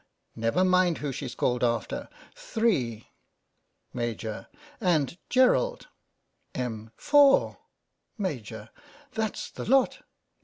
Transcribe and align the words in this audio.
Never 0.45 0.65
mind 0.65 0.97
who's 0.97 1.15
she's 1.17 1.35
called 1.35 1.63
after. 1.63 2.09
Three! 2.33 3.09
Maj.: 3.93 4.25
And 4.79 5.15
Gerald. 5.29 5.89
Em.: 6.55 6.89
Four! 6.97 7.59
Maj.: 8.17 8.51
That's 9.11 9.51
the 9.51 9.65
lot. 9.69 10.01